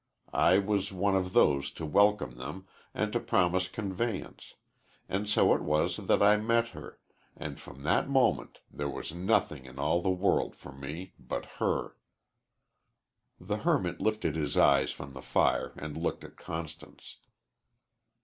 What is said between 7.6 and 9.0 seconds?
that moment there